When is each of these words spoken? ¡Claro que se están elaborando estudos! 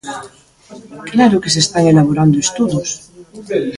¡Claro 1.13 1.41
que 1.41 1.53
se 1.53 1.61
están 1.65 1.85
elaborando 1.93 2.35
estudos! 2.39 2.89